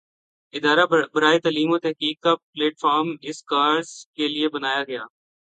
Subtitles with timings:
[0.53, 5.03] ادارہ برائے تعلیم وتحقیق کا پلیٹ فارم اس کاز کے لئے بنایا گیا۔